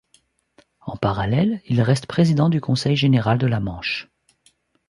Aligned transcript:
En 0.79 0.97
parallèle, 0.97 1.61
il 1.67 1.79
reste 1.83 2.07
président 2.07 2.49
du 2.49 2.59
conseil 2.59 2.95
général 2.95 3.37
de 3.37 3.45
la 3.45 3.59
Manche. 3.59 4.09